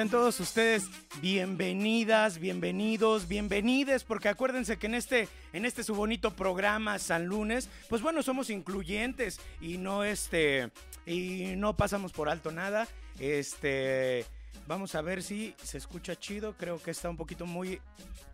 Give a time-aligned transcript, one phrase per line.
[0.00, 0.84] Sean todos ustedes
[1.20, 7.68] bienvenidas, bienvenidos, bienvenides, porque acuérdense que en este, en este su bonito programa San Lunes,
[7.90, 10.70] pues bueno, somos incluyentes y no este,
[11.04, 12.88] y no pasamos por alto nada.
[13.18, 14.24] Este,
[14.66, 17.78] vamos a ver si se escucha chido, creo que está un poquito muy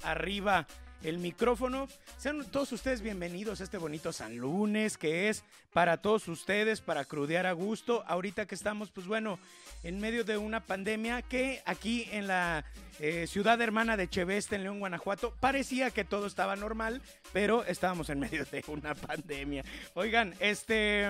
[0.04, 0.68] arriba
[1.06, 1.86] el micrófono.
[2.18, 7.04] Sean todos ustedes bienvenidos a este bonito San Lunes que es para todos ustedes, para
[7.04, 8.02] crudear a gusto.
[8.08, 9.38] Ahorita que estamos, pues bueno,
[9.84, 12.64] en medio de una pandemia que aquí en la
[12.98, 17.00] eh, ciudad hermana de Cheveste, en León, Guanajuato, parecía que todo estaba normal,
[17.32, 19.64] pero estábamos en medio de una pandemia.
[19.94, 21.06] Oigan, este...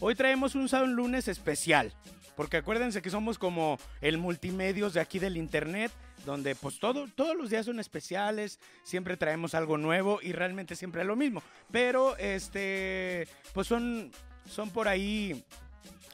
[0.00, 1.92] Hoy traemos un San Lunes especial.
[2.36, 5.92] Porque acuérdense que somos como el multimedios de aquí del internet
[6.24, 11.02] donde pues todo, todos los días son especiales, siempre traemos algo nuevo y realmente siempre
[11.02, 11.42] es lo mismo.
[11.70, 14.10] Pero este, pues son,
[14.48, 15.44] son por ahí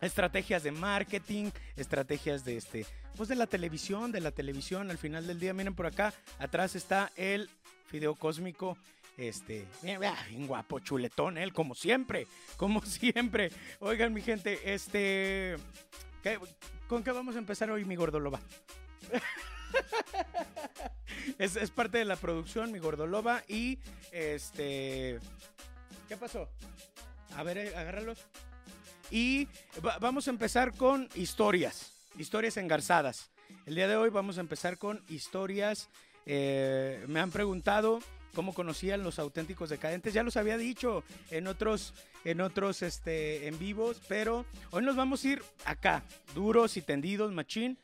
[0.01, 4.91] estrategias de marketing, estrategias de este, pues de la televisión, de la televisión.
[4.91, 7.49] Al final del día, miren por acá, atrás está el
[7.87, 8.77] Fideo Cósmico.
[9.17, 13.51] Este, bien, guapo, chuletón, él, como siempre, como siempre.
[13.81, 15.57] Oigan, mi gente, este,
[16.89, 18.41] ¿con qué vamos a empezar hoy, mi gordoloba?
[21.39, 23.43] es, parte de la producción, mi gordoloba.
[23.49, 23.79] Y
[24.13, 25.19] este.
[26.09, 26.49] ¿Qué pasó?
[27.37, 28.19] A ver, eh, agárralos.
[29.11, 29.49] Y
[30.01, 31.93] vamos a empezar con historias.
[32.19, 33.31] Historias engarzadas.
[33.67, 35.89] El día de hoy vamos a empezar con historias.
[36.27, 38.01] Eh, me han preguntado
[38.35, 40.15] cómo conocían los auténticos decadentes.
[40.15, 41.95] Ya los había dicho en otros,
[42.25, 46.05] en otros este, en vivos, pero hoy nos vamos a ir acá,
[46.35, 47.79] duros y tendidos, machín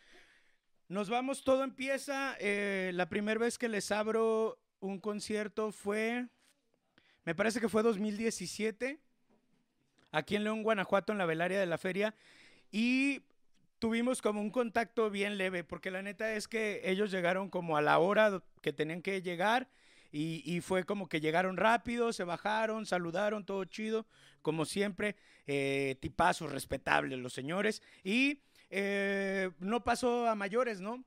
[0.88, 2.36] nos vamos, todo empieza.
[2.38, 6.26] Eh, la primera vez que les abro un concierto fue,
[7.24, 9.00] me parece que fue 2017,
[10.12, 12.14] aquí en León, Guanajuato, en la velaria de la feria.
[12.70, 13.22] Y
[13.78, 17.82] tuvimos como un contacto bien leve, porque la neta es que ellos llegaron como a
[17.82, 19.68] la hora que tenían que llegar.
[20.12, 24.06] Y, fue como que llegaron rápido, se bajaron, saludaron, todo chido,
[24.40, 25.14] como siempre,
[25.46, 27.82] eh, tipazos respetables los señores.
[28.02, 28.40] Y
[28.70, 31.04] eh, no pasó a mayores, ¿no?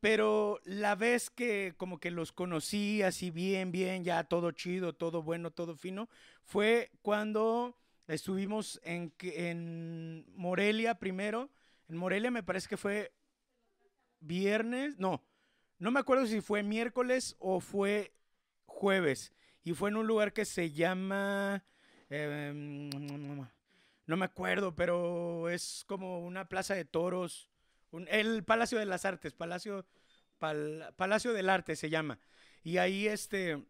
[0.00, 5.22] Pero la vez que como que los conocí así bien, bien, ya todo chido, todo
[5.22, 6.08] bueno, todo fino,
[6.44, 7.76] fue cuando
[8.06, 11.50] estuvimos en, en Morelia primero.
[11.88, 13.12] En Morelia me parece que fue
[14.20, 15.22] viernes, no,
[15.78, 18.12] no me acuerdo si fue miércoles o fue
[18.66, 19.32] jueves.
[19.64, 21.64] Y fue en un lugar que se llama...
[22.10, 22.90] Em,
[24.08, 27.50] no me acuerdo, pero es como una plaza de toros,
[28.08, 29.86] el Palacio de las Artes, Palacio,
[30.38, 32.18] Palacio del Arte se llama.
[32.64, 33.62] Y ahí este,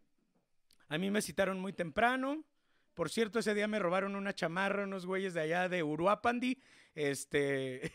[0.87, 2.45] a mí me citaron muy temprano.
[2.93, 6.61] Por cierto, ese día me robaron una chamarra, unos güeyes de allá de Uruapandi.
[6.95, 7.91] Este,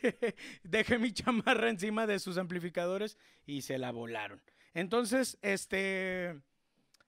[0.65, 3.17] dejé mi chamarra encima de sus amplificadores
[3.47, 4.43] y se la volaron.
[4.75, 6.43] Entonces, este,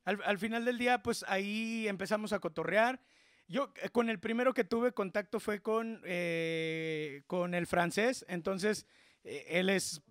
[0.05, 3.03] al, al final del día, pues ahí empezamos a cotorrear
[3.49, 8.87] yo eh, con el primero que tuve contacto fue con, eh, con el francés, entonces
[9.25, 10.03] eh, él es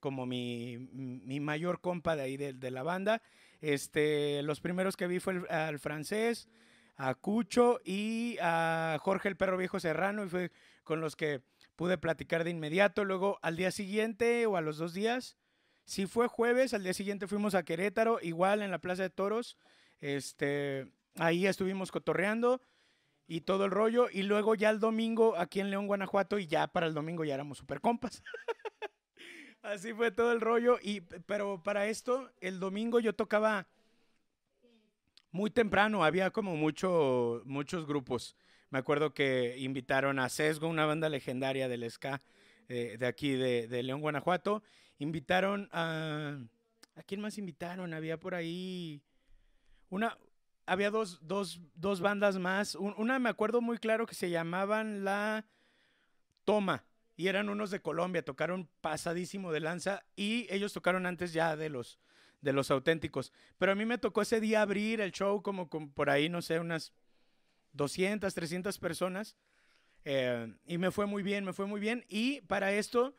[0.00, 3.22] como mi, mi, mayor compa de ahí de, la banda.
[3.60, 6.48] Este, los primeros que vi fue al francés,
[6.96, 10.52] a Cucho y a Jorge el Perro Viejo Serrano y fue
[10.84, 11.40] con los que
[11.76, 13.04] pude platicar de inmediato.
[13.04, 15.36] Luego al día siguiente o a los dos días,
[15.84, 19.56] si fue jueves, al día siguiente fuimos a Querétaro, igual en la Plaza de Toros.
[20.00, 22.60] Este, Ahí estuvimos cotorreando
[23.26, 24.08] y todo el rollo.
[24.10, 27.34] Y luego ya el domingo aquí en León, Guanajuato, y ya para el domingo ya
[27.34, 28.22] éramos super compas.
[29.62, 30.78] Así fue todo el rollo.
[30.82, 33.66] Y, pero para esto, el domingo yo tocaba
[35.30, 38.36] muy temprano, había como mucho, muchos grupos.
[38.70, 42.20] Me acuerdo que invitaron a Sesgo, una banda legendaria del ska
[42.68, 44.62] eh, de aquí de, de, León, Guanajuato.
[44.98, 46.38] Invitaron a...
[46.96, 47.92] ¿A quién más invitaron?
[47.92, 49.02] Había por ahí
[49.88, 50.16] una,
[50.66, 52.74] había dos, dos, bandas más.
[52.74, 55.46] una me acuerdo muy claro que se llamaban La
[56.44, 56.84] Toma.
[57.16, 61.68] y eran unos de Colombia, tocaron pasadísimo de lanza y ellos tocaron antes ya de
[61.68, 61.98] los,
[62.40, 63.32] de los auténticos.
[63.58, 66.58] Pero a mí me tocó ese día abrir el show como, por ahí, no sé,
[66.58, 66.92] unas
[67.72, 69.36] 200, 300 personas.
[70.04, 72.04] Eh, y me fue muy bien, me fue muy bien.
[72.08, 73.14] Y para esto,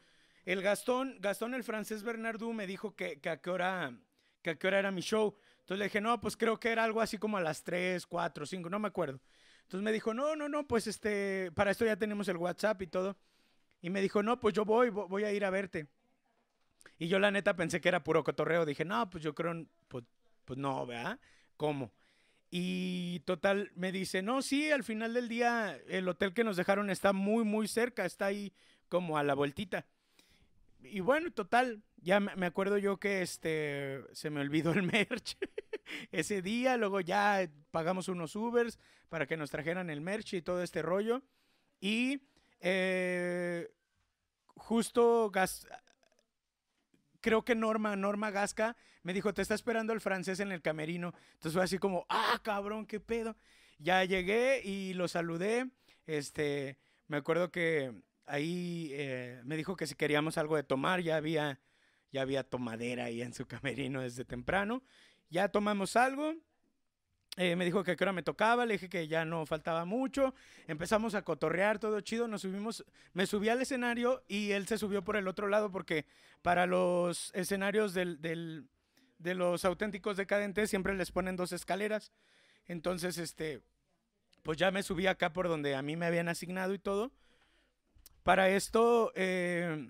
[0.45, 3.97] el Gastón, Gastón el francés Bernardú me dijo que, que, qué hora,
[4.41, 5.35] que a qué hora era mi show.
[5.65, 8.45] Entonces le dije, no, pues creo que era algo así como a las 3, 4,
[8.45, 9.19] 5, no me acuerdo.
[9.63, 12.87] Entonces me dijo, no, no, no, pues este, para esto ya tenemos el WhatsApp y
[12.87, 13.17] todo.
[13.81, 15.87] Y me dijo, no, pues yo voy, voy a ir a verte.
[16.99, 18.63] Y yo la neta pensé que era puro cotorreo.
[18.63, 20.03] Dije, no, pues yo creo, pues,
[20.45, 21.19] pues no, ¿verdad?
[21.57, 21.91] ¿Cómo?
[22.51, 26.91] Y total, me dice, no, sí, al final del día el hotel que nos dejaron
[26.91, 28.53] está muy, muy cerca, está ahí
[28.87, 29.87] como a la vueltita.
[30.83, 35.37] Y bueno, total, ya me acuerdo yo que este, se me olvidó el merch
[36.11, 38.77] ese día, luego ya pagamos unos Ubers
[39.09, 41.23] para que nos trajeran el merch y todo este rollo.
[41.81, 42.21] Y
[42.59, 43.71] eh,
[44.55, 45.67] justo gas,
[47.21, 51.11] creo que Norma, Norma Gasca, me dijo, te está esperando el francés en el camerino.
[51.33, 53.35] Entonces fue así como, ah, cabrón, qué pedo.
[53.79, 55.71] Ya llegué y lo saludé.
[56.05, 57.93] Este, me acuerdo que
[58.27, 61.59] ahí eh, me dijo que si queríamos algo de tomar, ya había,
[62.15, 64.81] ya había tomadera ahí en su camerino desde temprano.
[65.29, 66.35] Ya tomamos algo
[67.37, 69.83] eh, me dijo que a qué hora me tocaba, le dije que ya no faltaba
[69.83, 70.33] mucho.
[70.67, 72.27] Empezamos a cotorrear, todo chido.
[72.29, 76.05] Nos subimos, me subí al escenario y él se subió por el otro lado porque
[76.41, 82.13] para los escenarios del, de los auténticos decadentes siempre les ponen dos escaleras.
[82.67, 83.61] Entonces, este,
[84.41, 87.11] pues ya me subí acá por donde a mí me habían asignado y todo.
[88.23, 89.89] Para esto, eh,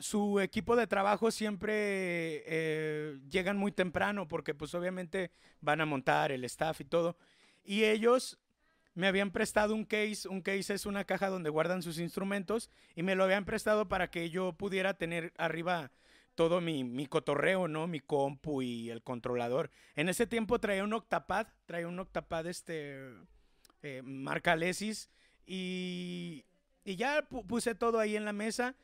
[0.00, 5.30] su equipo de trabajo siempre eh, llegan muy temprano porque pues obviamente
[5.60, 7.16] van a montar el staff y todo.
[7.64, 8.38] Y ellos
[8.94, 13.02] me habían prestado un case, un case es una caja donde guardan sus instrumentos y
[13.02, 15.90] me lo habían prestado para que yo pudiera tener arriba
[16.34, 17.86] todo mi, mi cotorreo, ¿no?
[17.86, 19.70] Mi compu y el controlador.
[19.94, 22.98] En ese tiempo traía un Octapad, traía un Octapad este,
[23.82, 25.10] eh, marca Lesis
[25.46, 26.44] y,
[26.84, 28.74] y ya puse todo ahí en la mesa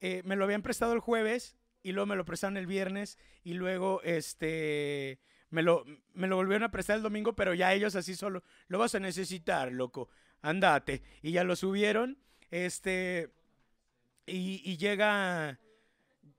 [0.00, 3.54] eh, me lo habían prestado el jueves y luego me lo prestaron el viernes y
[3.54, 5.20] luego este
[5.54, 8.78] me lo, me lo volvieron a prestar el domingo, pero ya ellos así solo, lo
[8.80, 10.08] vas a necesitar, loco,
[10.42, 11.00] andate.
[11.22, 12.18] Y ya lo subieron,
[12.50, 13.30] este,
[14.26, 15.60] y, llega,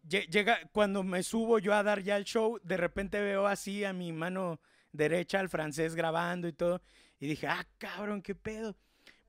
[0.03, 3.93] llega, cuando me subo yo a dar ya el show, de repente veo así a
[3.93, 4.59] mi mano
[4.91, 6.81] derecha al francés grabando y todo,
[7.17, 8.75] y dije, ah, cabrón, qué pedo.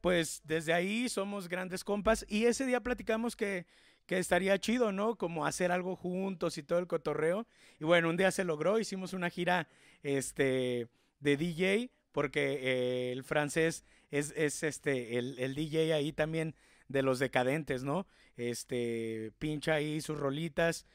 [0.00, 3.66] Pues desde ahí somos grandes compas y ese día platicamos que
[4.06, 5.16] que estaría chido, ¿no?
[5.16, 7.46] Como hacer algo juntos y todo el cotorreo.
[7.80, 9.68] Y bueno, un día se logró, hicimos una gira
[10.02, 10.88] este,
[11.20, 16.54] de DJ, porque eh, el francés es, es este, el, el, DJ ahí también
[16.88, 18.06] de los decadentes, ¿no?
[18.36, 20.86] Este, pincha ahí sus rolitas.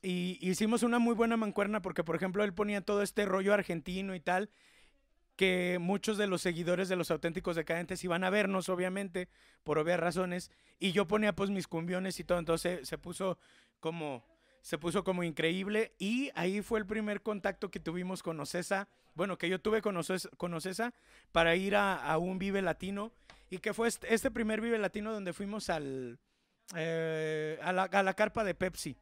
[0.00, 4.14] Y hicimos una muy buena mancuerna porque, por ejemplo, él ponía todo este rollo argentino
[4.14, 4.50] y tal
[5.38, 9.28] que muchos de los seguidores de los auténticos decadentes iban a vernos, obviamente,
[9.62, 10.50] por obvias razones,
[10.80, 13.38] y yo ponía pues mis cumbiones y todo, entonces se puso
[13.78, 14.26] como
[14.62, 19.38] se puso como increíble y ahí fue el primer contacto que tuvimos con Ocesa, bueno,
[19.38, 20.92] que yo tuve con Ocesa,
[21.30, 23.12] para ir a, un Vive Latino
[23.48, 26.18] y que fue este, este, primer Vive Latino donde fuimos al,
[26.74, 28.96] eh, a, la, a la carpa de Pepsi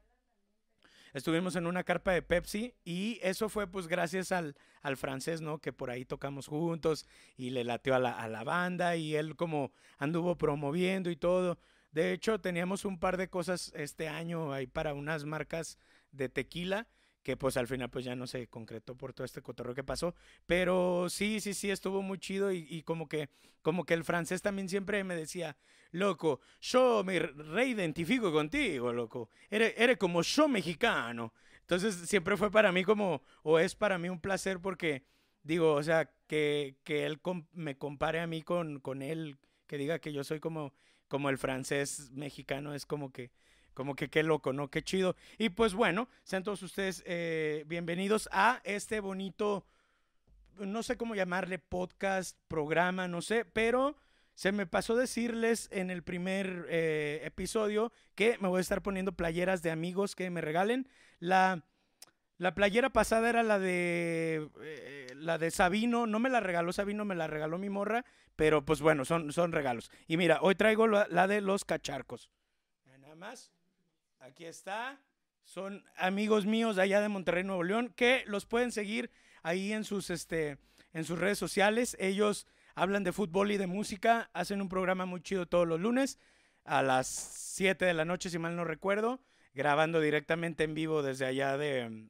[1.16, 5.58] estuvimos en una carpa de Pepsi y eso fue pues gracias al, al francés, ¿no?
[5.58, 9.34] Que por ahí tocamos juntos y le lateó a la, a la banda y él
[9.34, 11.58] como anduvo promoviendo y todo.
[11.90, 15.78] De hecho, teníamos un par de cosas este año ahí para unas marcas
[16.12, 16.86] de tequila
[17.26, 20.14] que pues al final pues ya no se concretó por todo este cotorreo que pasó,
[20.46, 23.30] pero sí, sí, sí, estuvo muy chido y, como que
[23.62, 25.56] como que el francés también siempre me decía,
[25.90, 32.70] loco, yo me reidentifico contigo, loco, eres, eres como yo mexicano, entonces siempre fue para
[32.70, 35.02] mí como, o es para mí un placer porque
[35.42, 37.20] digo, o sea, que, que él
[37.54, 40.74] me compare a mí con, con él, que diga que yo soy como,
[41.08, 43.32] como el francés mexicano, es como que
[43.76, 44.68] como que qué loco, ¿no?
[44.70, 45.16] Qué chido.
[45.36, 49.66] Y pues bueno, sean todos ustedes eh, bienvenidos a este bonito,
[50.58, 53.94] no sé cómo llamarle, podcast, programa, no sé, pero
[54.34, 59.12] se me pasó decirles en el primer eh, episodio que me voy a estar poniendo
[59.12, 60.88] playeras de amigos que me regalen.
[61.18, 61.62] La,
[62.38, 67.04] la playera pasada era la de eh, la de Sabino, no me la regaló Sabino,
[67.04, 68.06] me la regaló mi morra,
[68.36, 69.90] pero pues bueno, son, son regalos.
[70.06, 72.30] Y mira, hoy traigo la, la de los cacharcos.
[72.86, 73.55] Nada más.
[74.20, 75.00] Aquí está.
[75.44, 79.10] Son amigos míos de allá de Monterrey, Nuevo León, que los pueden seguir
[79.42, 80.58] ahí en sus, este,
[80.92, 81.96] en sus redes sociales.
[82.00, 86.18] Ellos hablan de fútbol y de música, hacen un programa muy chido todos los lunes.
[86.64, 89.20] a las 7 de la noche, si mal no recuerdo,
[89.54, 92.08] grabando directamente en vivo desde allá de,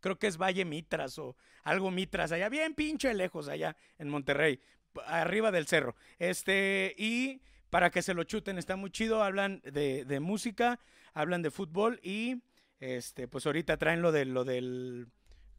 [0.00, 1.34] creo que es Valle Mitras o
[1.64, 4.60] algo Mitras, allá bien pinche lejos, allá en Monterrey,
[5.06, 5.96] arriba del cerro.
[6.18, 10.78] Este, y para que se lo chuten, está muy chido, hablan de, de música,
[11.14, 12.42] hablan de fútbol y
[12.78, 15.08] este, pues ahorita traen lo de lo del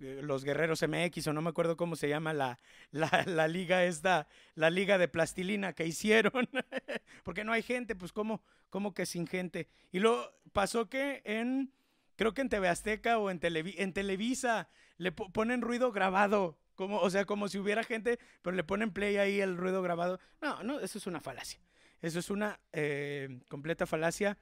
[0.02, 2.60] los Guerreros MX o no me acuerdo cómo se llama la,
[2.92, 6.50] la, liga esta, la liga de plastilina que hicieron,
[7.24, 9.70] porque no hay gente, pues cómo, cómo que sin gente.
[9.92, 11.72] Y luego pasó que en,
[12.16, 17.10] creo que en TV Azteca o en, en Televisa le ponen ruido grabado, como, o
[17.10, 20.20] sea, como si hubiera gente, pero le ponen play ahí el ruido grabado.
[20.42, 21.60] No, no, eso es una falacia.
[22.02, 24.38] Eso es una eh, completa falacia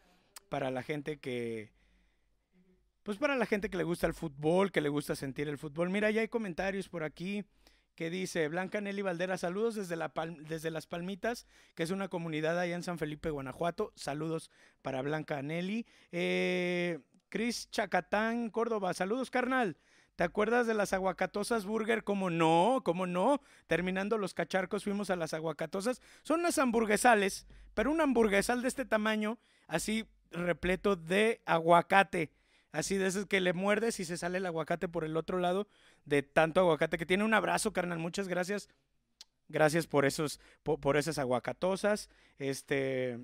[0.50, 1.72] para la gente que,
[3.04, 5.90] pues para la gente que le gusta el fútbol, que le gusta sentir el fútbol.
[5.90, 7.46] Mira, ya hay comentarios por aquí
[7.96, 10.12] que dice Blanca Nelly Valdera, saludos desde, la
[10.48, 13.92] desde Las Palmitas, que es una comunidad allá en San Felipe, Guanajuato.
[13.96, 14.52] Saludos
[14.82, 15.86] para Blanca Nelly.
[16.12, 19.78] Eh, Cris Chacatán, Córdoba, saludos carnal.
[20.16, 22.04] ¿Te acuerdas de las aguacatosas burger?
[22.04, 23.42] Como no, como no.
[23.68, 26.02] Terminando los cacharcos fuimos a las aguacatosas.
[26.24, 32.32] Son unas hamburguesales, pero un hamburguesal de este tamaño, así repleto de aguacate.
[32.72, 35.68] Así de esos que le muerdes y se sale el aguacate por el otro lado
[36.06, 37.24] de tanto aguacate que tiene.
[37.24, 37.98] Un abrazo, carnal.
[37.98, 38.70] Muchas gracias.
[39.48, 42.10] Gracias por esos, por, esas aguacatosas.
[42.38, 43.20] Este.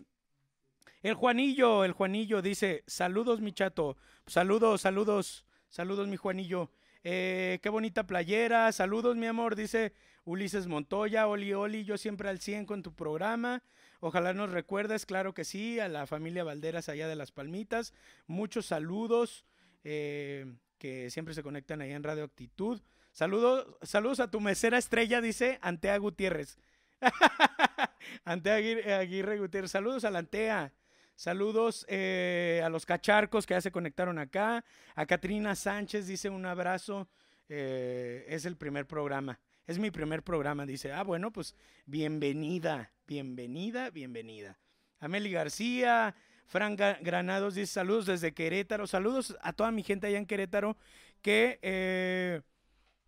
[1.03, 3.97] El Juanillo, el Juanillo dice: Saludos, mi chato.
[4.25, 6.71] Saludos, saludos, saludos, mi Juanillo.
[7.03, 8.71] Eh, qué bonita playera.
[8.71, 9.93] Saludos, mi amor, dice
[10.23, 11.27] Ulises Montoya.
[11.27, 13.61] Oli, Oli, yo siempre al 100 con tu programa.
[13.99, 17.93] Ojalá nos recuerdes, claro que sí, a la familia Valderas allá de Las Palmitas.
[18.27, 19.45] Muchos saludos
[19.83, 20.45] eh,
[20.77, 22.81] que siempre se conectan ahí en Radio Actitud.
[23.11, 26.57] Saludos, saludos a tu mesera estrella, dice Antea Gutiérrez.
[28.25, 28.55] Antea
[28.99, 29.71] Aguirre, Gutiérrez.
[29.71, 30.73] Saludos a la Antea.
[31.15, 34.65] Saludos eh, a los cacharcos que ya se conectaron acá.
[34.95, 37.07] A Catrina Sánchez dice un abrazo.
[37.47, 39.39] Eh, es el primer programa.
[39.67, 40.65] Es mi primer programa.
[40.65, 41.55] Dice, ah, bueno, pues
[41.87, 44.59] bienvenida, bienvenida, bienvenida.
[44.99, 48.85] Ameli García, Fran Granados dice saludos desde Querétaro.
[48.85, 50.77] Saludos a toda mi gente allá en Querétaro.
[51.23, 52.41] Que, eh,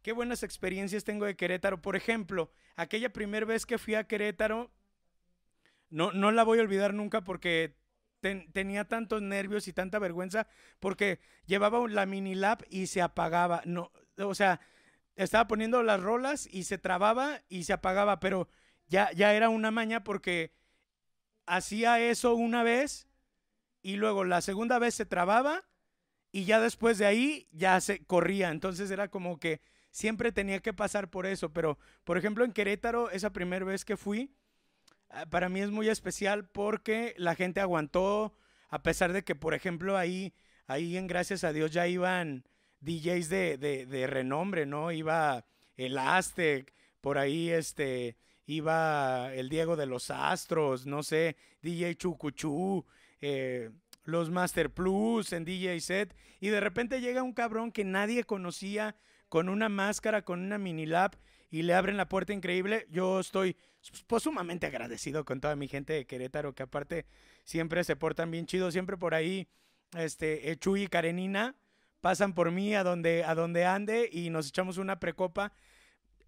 [0.01, 1.79] qué buenas experiencias tengo de Querétaro.
[1.79, 4.71] Por ejemplo, aquella primera vez que fui a Querétaro,
[5.91, 7.75] no, no la voy a olvidar nunca porque
[8.51, 10.47] tenía tantos nervios y tanta vergüenza
[10.79, 13.61] porque llevaba la mini lap y se apagaba.
[13.65, 14.59] No, o sea,
[15.17, 18.47] estaba poniendo las rolas y se trababa y se apagaba, pero
[18.87, 20.53] ya, ya era una maña porque
[21.45, 23.07] hacía eso una vez
[23.81, 25.65] y luego la segunda vez se trababa
[26.31, 28.49] y ya después de ahí ya se corría.
[28.49, 31.51] Entonces era como que siempre tenía que pasar por eso.
[31.51, 34.35] Pero, por ejemplo, en Querétaro, esa primera vez que fui,
[35.09, 38.35] ah, para mí es muy especial porque la gente aguantó,
[38.69, 40.33] a pesar de que, por ejemplo, ahí,
[40.67, 42.45] ahí en Gracias a Dios ya iban
[42.79, 44.91] DJs de, de, renombre, ¿no?
[44.91, 51.95] Iba el Aztec, por ahí este, iba el Diego de los Astros, no sé, DJ
[51.95, 52.85] Chucuchú,
[53.21, 53.71] eh,
[54.03, 58.95] los Master Plus en DJ Set, y de repente llega un cabrón que nadie conocía
[59.29, 61.15] con una máscara, con una mini lap,
[61.49, 62.87] y le abren la puerta increíble.
[62.89, 63.55] Yo estoy
[64.07, 67.05] pues, sumamente agradecido con toda mi gente de Querétaro, que aparte
[67.43, 69.47] siempre se portan bien chido, siempre por ahí,
[69.97, 71.55] este, Chuy y Karenina
[72.01, 75.53] pasan por mí a donde, a donde ande y nos echamos una precopa.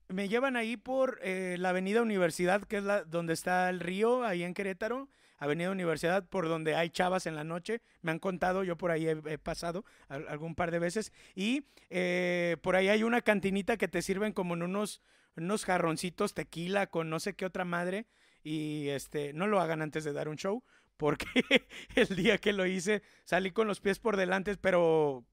[0.08, 4.24] Me llevan ahí por eh, la Avenida Universidad, que es la, donde está el río,
[4.24, 5.10] ahí en Querétaro.
[5.40, 7.82] Avenida Universidad, por donde hay chavas en la noche.
[8.02, 11.14] Me han contado, yo por ahí he, pasado algún par de veces.
[11.34, 15.02] Y eh, por ahí hay una cantinita que te sirven como en unos,
[15.38, 18.06] unos jarroncitos tequila con no sé qué otra madre.
[18.44, 20.64] Y este, no lo hagan antes de dar un show,
[20.98, 21.26] porque
[21.96, 25.26] el día que lo hice salí con los pies por delante, pero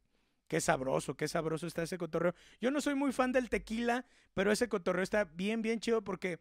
[0.49, 2.35] Qué sabroso, qué sabroso está ese cotorreo.
[2.61, 6.39] Yo no soy muy fan del tequila, pero ese cotorreo está bien, bien chido porque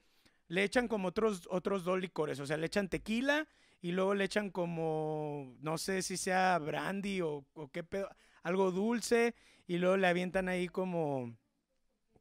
[0.47, 2.39] le echan como otros, otros dos licores.
[2.39, 3.47] O sea, le echan tequila
[3.81, 8.09] y luego le echan como, no sé si sea brandy o, qué pedo,
[8.43, 9.33] algo dulce
[9.67, 11.35] y luego le avientan ahí como,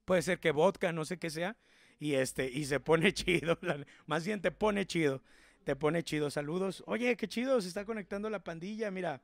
[0.06, 1.56] puede ser que vodka, no sé qué sea.
[1.98, 3.58] Y este, y se pone chido.
[4.06, 5.22] Más bien te pone chido.
[5.64, 6.30] Te pone chido.
[6.30, 6.82] Saludos.
[6.86, 9.20] Oye, qué chido, se está conectando la pandilla, mira.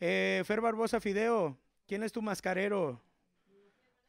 [0.00, 1.58] Eh, Fer Barbosa Fideo,
[1.90, 3.02] ¿Quién es tu mascarero?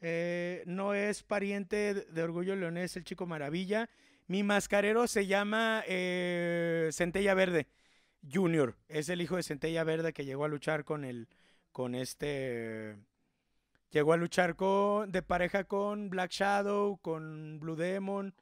[0.01, 3.89] Eh, no es pariente de Orgullo Leonés, el chico maravilla.
[4.27, 7.65] Mi mascarero se llama eh, Centella Verde
[8.31, 8.77] Junior.
[8.87, 11.27] Es el hijo de Centella Verde que llegó a luchar con el,
[11.71, 12.97] con este,
[13.89, 18.35] llegó a luchar con, de pareja con Black Shadow, con Blue Demon,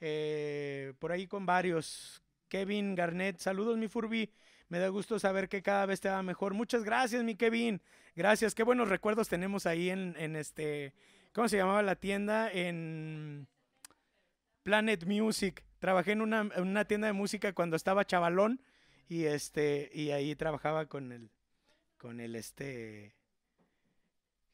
[0.00, 4.32] eh, por ahí con varios, Kevin Garnett, saludos mi Furby.
[4.70, 6.54] Me da gusto saber que cada vez te va mejor.
[6.54, 7.82] Muchas gracias, mi Kevin.
[8.14, 8.54] Gracias.
[8.54, 10.94] Qué buenos recuerdos tenemos ahí en, en este.
[11.32, 12.48] ¿Cómo se llamaba la tienda?
[12.52, 13.48] En
[14.62, 15.64] Planet Music.
[15.80, 18.62] Trabajé en una, una tienda de música cuando estaba chavalón.
[19.08, 19.90] Y este.
[19.92, 21.30] Y ahí trabajaba con el.
[21.96, 23.16] Con el este.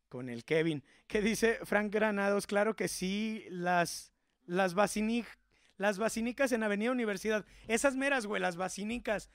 [0.09, 0.83] Con el Kevin.
[1.09, 2.47] ¿Qué dice Frank Granados?
[2.47, 3.45] Claro que sí.
[3.51, 4.15] Las.
[4.47, 4.73] Las
[5.77, 5.99] las
[6.53, 7.45] en Avenida Universidad.
[7.69, 9.29] Esas meras, güey, las basinicas.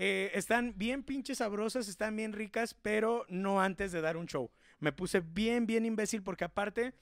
[0.00, 4.50] Eh, están bien pinches sabrosas, están bien ricas, pero no antes de dar un show.
[4.78, 6.94] Me puse bien, bien imbécil porque aparte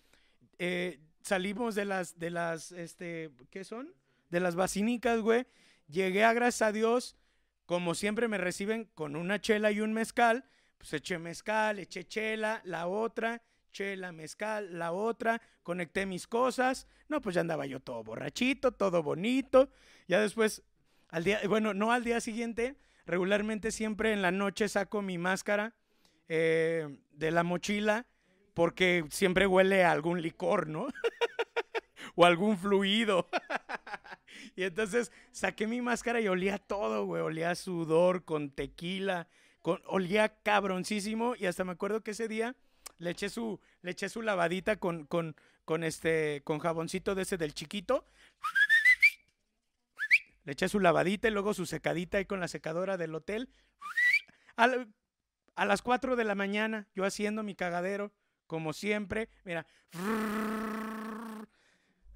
[0.58, 3.92] eh, salimos de las, de las, este, ¿qué son?
[4.30, 5.46] De las basinicas, güey.
[5.88, 7.16] Llegué a, gracias a Dios,
[7.66, 10.46] como siempre me reciben con una chela y un mezcal,
[10.78, 16.86] pues eché mezcal, eché chela, la otra, chela, mezcal, la otra, conecté mis cosas.
[17.08, 19.70] No, pues ya andaba yo todo borrachito, todo bonito.
[20.08, 20.62] Ya después,
[21.08, 22.76] al día, bueno, no al día siguiente,
[23.06, 25.74] regularmente siempre en la noche saco mi máscara
[26.28, 28.06] eh, de la mochila
[28.56, 30.86] porque siempre huele a algún licor, ¿no?
[32.16, 33.28] o algún fluido.
[34.56, 37.20] y entonces saqué mi máscara y olía todo, güey.
[37.20, 39.28] Olía sudor con tequila,
[39.60, 41.34] con, olía cabroncísimo.
[41.36, 42.56] Y hasta me acuerdo que ese día
[42.96, 45.36] le eché su, le eché su lavadita con, con,
[45.66, 48.06] con este, con jaboncito de ese del chiquito.
[50.46, 53.50] Le eché su lavadita y luego su secadita ahí con la secadora del hotel.
[54.56, 58.12] A, las 4 de la mañana, yo haciendo mi cagadero,
[58.46, 59.28] como siempre.
[59.44, 59.66] Mira.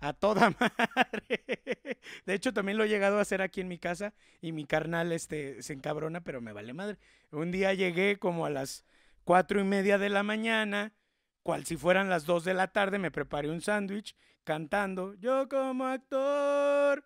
[0.03, 1.45] A toda madre.
[2.25, 5.13] De hecho, también lo he llegado a hacer aquí en mi casa y mi carnal
[5.13, 6.97] este, se encabrona, pero me vale madre.
[7.33, 8.87] Un día llegué como a las
[9.25, 10.95] cuatro y media de la mañana,
[11.43, 15.15] cual si fueran las dos de la tarde, me preparé un sándwich cantando.
[15.15, 17.05] Yo como actor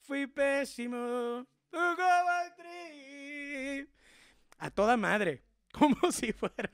[0.00, 1.46] fui pésimo.
[4.58, 5.42] A toda madre.
[5.72, 6.70] Como si fuera,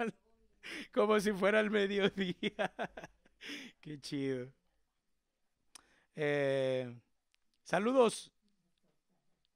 [0.93, 2.73] como si fuera el mediodía.
[3.81, 4.53] Qué chido.
[6.15, 6.95] Eh,
[7.65, 8.31] saludos.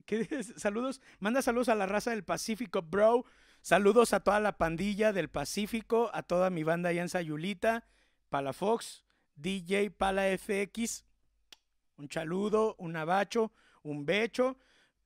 [0.05, 0.55] ¿Qué dices?
[0.57, 1.01] Saludos.
[1.21, 3.25] Manda saludos a la raza del Pacífico, bro.
[3.61, 7.85] Saludos a toda la pandilla del Pacífico, a toda mi banda allá en Sayulita,
[8.29, 11.05] Palafox, DJ Pala FX.
[11.97, 13.53] Un saludo, un abacho,
[13.91, 14.59] un becho.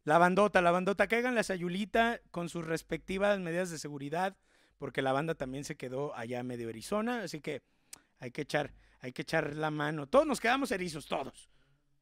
[0.04, 4.36] La bandota, la bandota, caigan la Sayulita con sus respectivas medidas de seguridad,
[4.78, 7.62] porque la banda también se quedó allá medio Arizona, así que
[8.18, 10.06] hay que echar, hay que echar la mano.
[10.06, 11.50] Todos nos quedamos erizos, todos.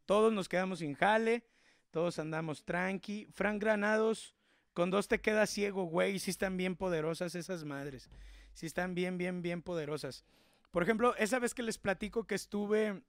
[0.06, 1.44] Todos nos quedamos sin jale,
[1.90, 3.28] todos andamos tranqui.
[3.34, 4.34] Frank Granados,
[4.72, 6.18] con dos te quedas ciego, güey.
[6.18, 8.08] Sí están bien poderosas esas madres.
[8.54, 10.24] Sí están bien, bien, bien poderosas.
[10.70, 13.02] Por ejemplo, esa vez que les platico que estuve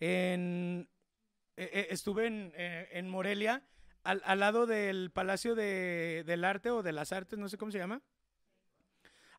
[0.00, 0.88] en,
[1.56, 3.62] eh, eh, estuve en, eh, en Morelia,
[4.02, 7.72] al, al, lado del Palacio de, del Arte o de las Artes, no sé cómo
[7.72, 8.02] se llama.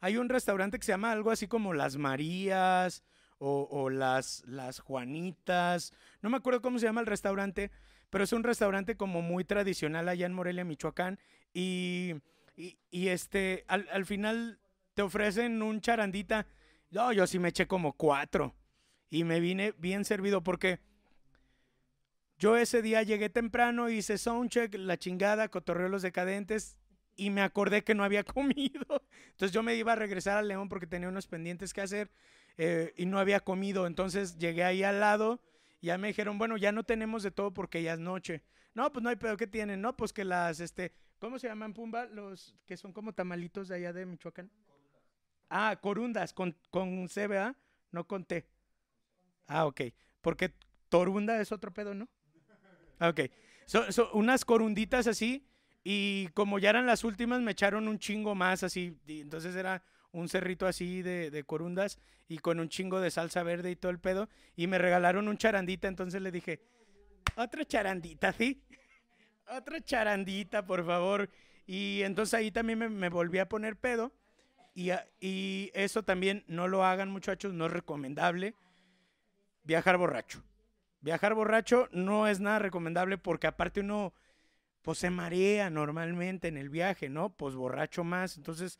[0.01, 3.03] Hay un restaurante que se llama algo así como Las Marías
[3.37, 5.93] o, o las, las Juanitas.
[6.21, 7.71] No me acuerdo cómo se llama el restaurante,
[8.09, 11.19] pero es un restaurante como muy tradicional allá en Morelia, Michoacán.
[11.53, 12.15] Y,
[12.55, 14.59] y, y este, al, al, final
[14.93, 16.47] te ofrecen un charandita.
[16.89, 18.55] No, yo sí me eché como cuatro.
[19.09, 20.79] Y me vine bien servido porque
[22.41, 26.75] yo ese día llegué temprano, hice soundcheck, la chingada, cotorreo los decadentes
[27.15, 29.03] y me acordé que no había comido.
[29.29, 32.09] Entonces yo me iba a regresar al León porque tenía unos pendientes que hacer
[32.57, 33.85] eh, y no había comido.
[33.85, 35.39] Entonces llegué ahí al lado
[35.81, 38.41] y ya me dijeron, bueno, ya no tenemos de todo porque ya es noche.
[38.73, 39.79] No, pues no hay pedo, ¿qué tienen?
[39.79, 42.05] No, pues que las, este, ¿cómo se llaman, Pumba?
[42.05, 44.49] Los que son como tamalitos de allá de Michoacán.
[45.47, 47.29] Ah, corundas, con, con C.
[47.91, 48.47] No con T.
[49.45, 49.81] Ah, ok.
[50.21, 50.55] Porque
[50.89, 52.09] torunda es otro pedo, ¿no?
[53.01, 53.21] Ok.
[53.65, 55.45] Son so, unas corunditas así.
[55.83, 58.97] Y como ya eran las últimas, me echaron un chingo más así.
[59.07, 63.75] Entonces era un cerrito así de, corundas y con un chingo de salsa verde y
[63.75, 64.29] todo el pedo.
[64.55, 65.87] Y me regalaron un charandita.
[65.87, 66.61] Entonces le dije,
[67.35, 68.61] otra charandita, ¿sí?
[69.49, 71.29] otra charandita, por favor.
[71.65, 74.11] Y entonces ahí también me, me volví a poner pedo.
[74.75, 77.53] Y, y eso también no lo hagan, muchachos.
[77.53, 78.53] No es recomendable
[79.63, 80.43] viajar borracho.
[81.01, 84.13] Viajar borracho no es nada recomendable porque aparte uno
[84.81, 87.29] pues se marea normalmente en el viaje, ¿no?
[87.29, 88.37] Pues borracho más.
[88.37, 88.79] Entonces,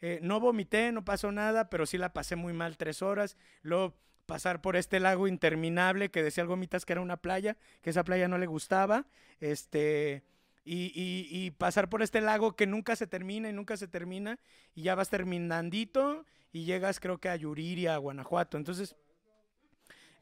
[0.00, 3.36] eh, no vomité, no pasó nada, pero sí la pasé muy mal tres horas.
[3.62, 3.94] Luego
[4.26, 8.04] pasar por este lago interminable que decía el Gomitas que era una playa, que esa
[8.04, 9.06] playa no le gustaba.
[9.40, 10.22] Este,
[10.64, 14.38] y, y, pasar por este lago que nunca se termina y nunca se termina.
[14.74, 18.56] Y ya vas terminandito y llegas creo que a Yuriria, a Guanajuato.
[18.56, 18.94] Entonces,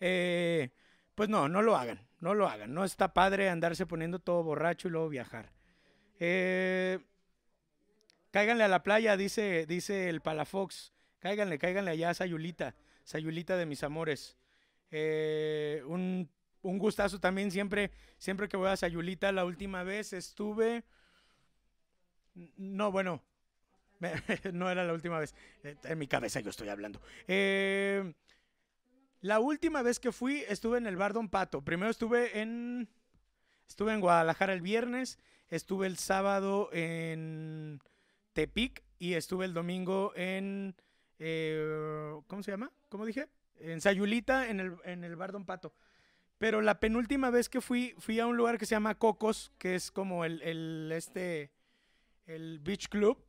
[0.01, 0.71] eh,
[1.15, 2.01] pues no, no lo hagan.
[2.21, 2.75] no lo hagan.
[2.75, 5.53] No está padre andarse poniendo todo borracho y luego viajar.
[6.19, 6.99] Eh,
[8.31, 10.93] cáiganle a la playa, dice, dice el Palafox.
[11.19, 12.75] Cáiganle, cáiganle allá a Sayulita.
[13.05, 14.37] Sayulita de mis amores.
[14.91, 16.29] Eh, un,
[16.63, 19.33] un, gustazo también siempre, siempre que voy a Sayulita.
[19.33, 20.85] La última vez estuve...
[22.57, 23.23] No, bueno,
[24.53, 25.35] no era la última vez.
[25.63, 27.01] En mi cabeza yo estoy hablando.
[27.29, 28.15] Eh,
[29.21, 31.63] la última vez que fui estuve en el Bar Don Pato.
[31.63, 32.89] Primero estuve en
[33.69, 37.81] estuve en Guadalajara el viernes, estuve el sábado en
[38.33, 40.75] Tepic y estuve el domingo en
[41.19, 42.73] eh, ¿cómo se llama?
[42.89, 43.29] ¿Cómo dije?
[43.57, 45.75] En Sayulita en el en el Bar Don Pato.
[46.39, 49.75] Pero la penúltima vez que fui fui a un lugar que se llama Cocos, que
[49.75, 51.51] es como el, el este
[52.27, 53.23] el beach club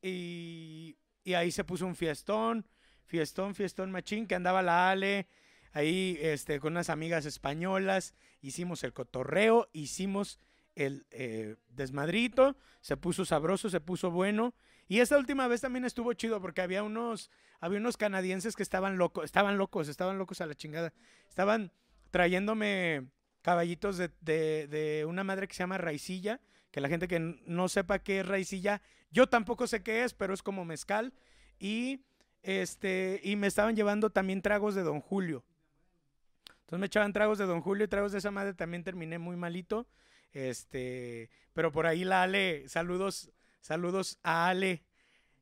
[0.00, 2.66] y, y ahí se puso un fiestón
[3.12, 5.28] fiestón, fiestón machín, que andaba la Ale
[5.72, 10.38] ahí este, con unas amigas españolas, hicimos el cotorreo, hicimos
[10.76, 14.54] el eh, desmadrito, se puso sabroso, se puso bueno.
[14.88, 18.96] Y esta última vez también estuvo chido porque había unos, había unos canadienses que estaban
[18.96, 20.94] locos, estaban locos, estaban locos a la chingada.
[21.28, 21.70] Estaban
[22.10, 23.08] trayéndome
[23.42, 27.68] caballitos de, de, de una madre que se llama Raicilla, que la gente que no
[27.68, 31.12] sepa qué es Raicilla, yo tampoco sé qué es, pero es como mezcal.
[31.58, 32.00] Y
[32.42, 35.44] este, y me estaban llevando también tragos de Don Julio.
[36.60, 38.54] Entonces me echaban tragos de Don Julio y tragos de esa madre.
[38.54, 39.86] También terminé muy malito.
[40.32, 44.82] Este, pero por ahí la Ale, saludos, saludos a Ale,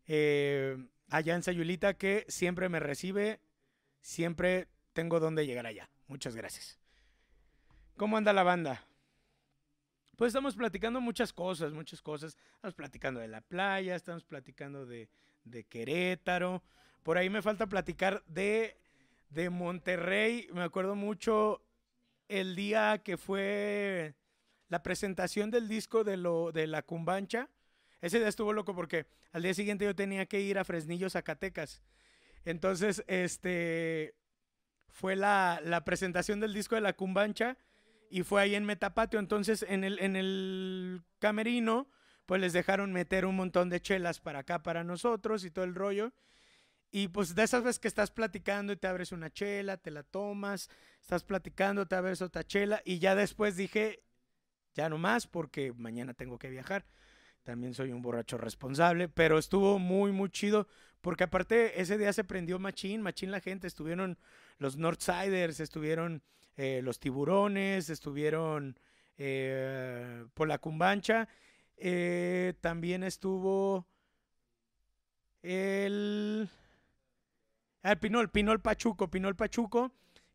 [0.06, 0.76] eh,
[1.08, 3.40] allá en Sayulita, que siempre me recibe,
[4.00, 5.88] siempre tengo donde llegar allá.
[6.08, 6.78] Muchas gracias.
[7.96, 8.84] ¿Cómo anda la banda?
[10.16, 12.36] Pues estamos platicando muchas cosas, muchas cosas.
[12.56, 15.08] Estamos platicando de la playa, estamos platicando de,
[15.44, 16.62] de Querétaro.
[17.02, 18.76] Por ahí me falta platicar de,
[19.30, 20.48] de Monterrey.
[20.52, 21.62] Me acuerdo mucho
[22.28, 24.14] el día que fue
[24.68, 27.48] la presentación del disco de, lo, de La Cumbancha.
[28.00, 31.82] Ese día estuvo loco porque al día siguiente yo tenía que ir a Fresnillo, Zacatecas.
[32.44, 34.14] Entonces, este
[34.88, 37.58] fue la, la, presentación del disco de La Cumbancha
[38.10, 39.18] y fue ahí en Metapatio.
[39.18, 41.88] Entonces, en el, en el camerino,
[42.26, 45.74] pues les dejaron meter un montón de chelas para acá, para nosotros y todo el
[45.74, 46.12] rollo.
[46.90, 50.02] Y pues de esas veces que estás platicando y te abres una chela, te la
[50.02, 50.68] tomas,
[51.00, 54.02] estás platicando, te abres otra chela y ya después dije,
[54.74, 56.84] ya no más porque mañana tengo que viajar.
[57.44, 60.66] También soy un borracho responsable, pero estuvo muy, muy chido
[61.00, 64.18] porque aparte ese día se prendió machín, machín la gente, estuvieron
[64.58, 66.22] los Northsiders, estuvieron
[66.56, 68.78] eh, los tiburones, estuvieron
[69.16, 71.28] eh, por la cumbancha,
[71.76, 73.86] eh, también estuvo
[75.42, 76.50] el
[77.82, 79.92] Ah, Pinol, Pinol Pachuco, Pinol Pachuco,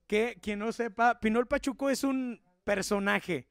[0.07, 3.47] que quien no sepa, Pinol Pachuco es un personaje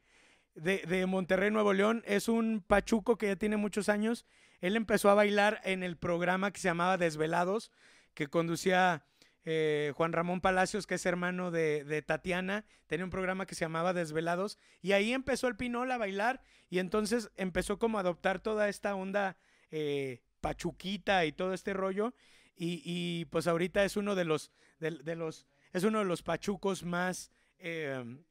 [0.54, 4.26] de, de, Monterrey, Nuevo León, es un Pachuco que ya tiene muchos años.
[4.61, 7.70] Él empezó a bailar en el programa que se llamaba Desvelados,
[8.14, 9.04] que conducía
[9.44, 13.64] eh, Juan Ramón Palacios, que es hermano de, de, Tatiana, tenía un programa que se
[13.64, 18.40] llamaba Desvelados, y ahí empezó el Pinol a bailar, y entonces empezó como a adoptar
[18.40, 19.37] toda esta onda
[19.70, 22.14] eh, pachuquita y todo este rollo,
[22.56, 27.30] y, pues ahorita es uno de los, de, los, es uno de los pachucos más
[27.58, 28.22] em,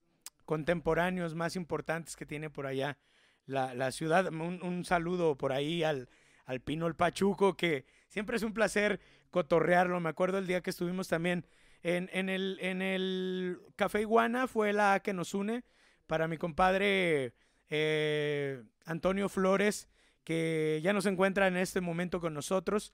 [0.46, 2.98] contemporáneos, más importantes que tiene por allá
[3.46, 4.32] la, ciudad.
[4.32, 6.10] Un, saludo por ahí al,
[6.46, 10.00] al Pino el Pachuco, que siempre es un placer cotorrearlo.
[10.00, 11.46] Me acuerdo el día que estuvimos también
[11.82, 15.64] en, en, el, en el Café Iguana, fue la que nos une
[16.08, 17.34] para mi compadre
[17.70, 19.90] eh, Antonio Flores,
[20.24, 22.94] que ya no se encuentra en este momento con nosotros.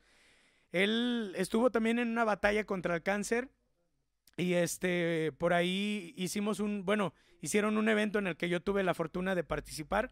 [0.71, 3.49] Él estuvo también en una batalla contra el cáncer
[4.37, 8.83] y este por ahí hicimos un, bueno, hicieron un evento en el que yo tuve
[8.83, 10.11] la fortuna de participar,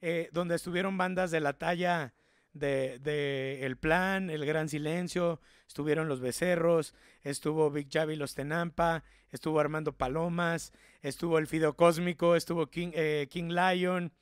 [0.00, 2.14] eh, donde estuvieron bandas de la talla
[2.52, 9.04] de, de, El Plan, El Gran Silencio, estuvieron Los Becerros, estuvo Big Javi Los Tenampa,
[9.30, 14.12] estuvo Armando Palomas, estuvo El Fido Cósmico, estuvo King, eh, King Lion,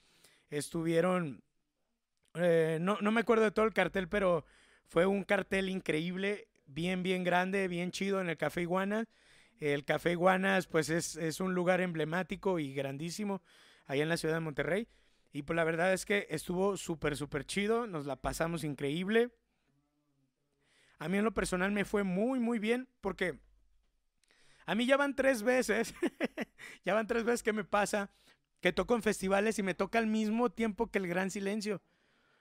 [0.51, 1.43] estuvieron,
[2.35, 4.45] eh, no, no me acuerdo de todo el cartel, pero
[4.91, 9.07] fue un cartel increíble, bien, bien grande, bien chido en el Café Iguanas.
[9.61, 13.41] El Café Iguanas, pues es, es un lugar emblemático y grandísimo
[13.87, 14.89] allá en la ciudad de Monterrey.
[15.33, 19.31] Y pues la verdad es que estuvo súper, súper chido, nos la pasamos increíble.
[20.99, 23.39] A mí en lo personal me fue muy, muy bien porque
[24.67, 25.95] a mí ya van tres veces,
[26.85, 28.11] ya van tres veces que me pasa
[28.61, 31.81] que toco en festivales y me toca al mismo tiempo que el Gran Silencio.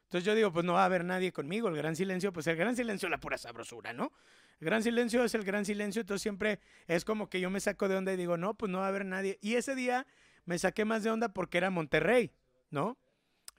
[0.09, 1.67] Entonces yo digo, pues no va a haber nadie conmigo.
[1.67, 4.11] El gran silencio, pues el gran silencio es la pura sabrosura, ¿no?
[4.59, 7.87] El gran silencio es el gran silencio, entonces siempre es como que yo me saco
[7.87, 9.37] de onda y digo, no, pues no va a haber nadie.
[9.39, 10.07] Y ese día
[10.45, 12.31] me saqué más de onda porque era Monterrey,
[12.71, 12.97] ¿no?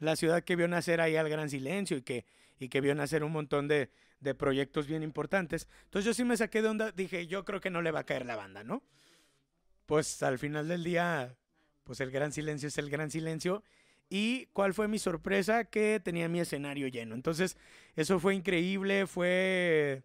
[0.00, 2.26] La ciudad que vio nacer ahí al Gran Silencio y que,
[2.58, 5.68] y que vio nacer un montón de, de proyectos bien importantes.
[5.84, 8.04] Entonces yo sí me saqué de onda, dije, yo creo que no le va a
[8.04, 8.82] caer la banda, ¿no?
[9.86, 11.36] Pues al final del día,
[11.84, 13.62] pues el Gran Silencio es el Gran Silencio.
[14.10, 15.64] ¿Y cuál fue mi sorpresa?
[15.64, 17.14] Que tenía mi escenario lleno.
[17.14, 17.56] Entonces,
[17.94, 20.02] eso fue increíble, fue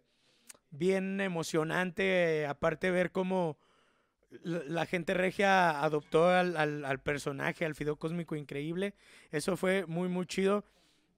[0.70, 3.58] bien emocionante, aparte ver cómo
[4.42, 8.94] la gente regia adoptó al, personaje, al Fido Cósmico increíble.
[9.30, 10.64] Eso fue muy, muy chido.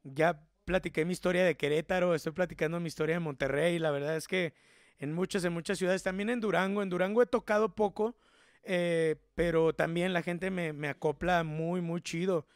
[0.05, 3.79] Ya platiqué mi historia de Querétaro, estoy platicando mi historia de Monterrey.
[3.79, 4.55] La verdad es que
[4.99, 6.83] en muchas, en muchas ciudades, también en Durango.
[6.83, 8.17] En Durango he tocado poco,
[8.63, 12.47] eh, pero también la gente me, me acopla muy, muy chido.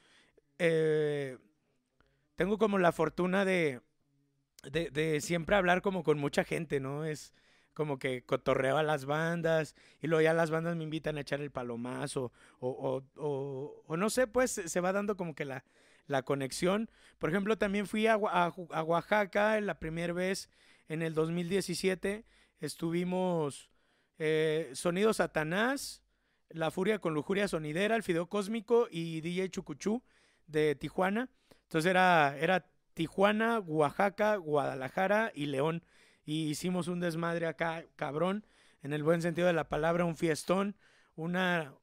[0.64, 1.38] Eh,
[2.36, 3.80] tengo como la fortuna de,
[4.70, 7.04] de, siempre hablar como con mucha gente, ¿no?
[7.04, 7.34] Es
[7.74, 11.40] como que cotorreo a las bandas y luego ya las bandas me invitan a echar
[11.40, 15.64] el palomazo o, o, o, no sé, pues se va dando como que la,
[16.06, 16.88] la conexión.
[17.18, 20.48] Por ejemplo, también fui a, a, Oaxaca la primera vez
[20.88, 22.24] en el 2017.
[22.60, 23.68] Estuvimos
[24.20, 26.04] eh, Sonido Satanás,
[26.50, 30.04] La Furia con Lujuria Sonidera, El Fideo Cósmico y DJ Chucuchú
[30.52, 31.28] de Tijuana.
[31.64, 35.82] Entonces era, era Tijuana, Oaxaca, Guadalajara y León.
[36.24, 38.46] Y hicimos un desmadre acá, cabrón,
[38.82, 40.76] en el buen sentido de la palabra, un fiestón,
[41.16, 41.74] una,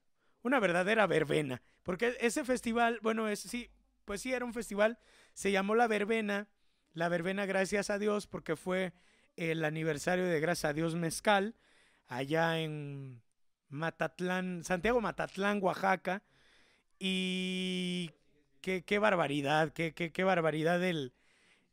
[0.44, 1.62] una verdadera verbena.
[1.84, 3.70] Porque ese festival, bueno, es, sí,
[4.06, 5.00] pues sí, era un festival,
[5.34, 6.48] se llamó La Verbena,
[6.94, 8.94] La Verbena gracias a Dios, porque fue
[9.36, 11.56] el aniversario de Gracias a Dios Mezcal,
[12.08, 13.22] allá en
[13.70, 16.24] Matatlán, Santiago Matatlán, Oaxaca,
[16.98, 18.12] y
[18.62, 21.14] qué, qué barbaridad, qué, qué, qué barbaridad el,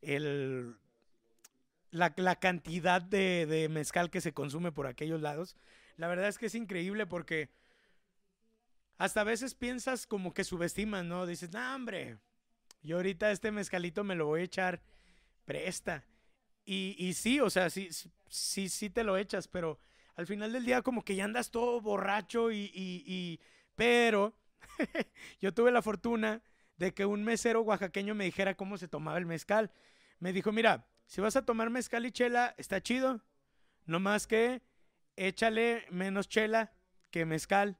[0.01, 0.75] el
[1.91, 5.55] la, la cantidad de, de, mezcal que se consume por aquellos lados.
[5.97, 7.49] La verdad es que es increíble porque
[8.97, 11.25] hasta a veces piensas como que subestimas, ¿no?
[11.25, 12.17] Dices, no, hombre,
[12.81, 14.81] yo ahorita este mezcalito me lo voy a echar
[15.45, 16.03] presta.
[16.65, 17.89] Y, y sí, o sea, sí,
[18.27, 19.79] sí, sí te lo echas, pero
[20.15, 23.39] al final del día como que ya andas todo borracho y, y, y...
[23.75, 24.35] pero
[25.41, 26.41] yo tuve la fortuna
[26.77, 29.71] de que un mesero oaxaqueño me dijera cómo se tomaba el mezcal.
[30.19, 33.21] Me dijo, mira, si vas a tomar mezcal y chela, está chido.
[33.85, 34.61] No más que
[35.15, 36.73] échale menos chela
[37.11, 37.77] que mezcal.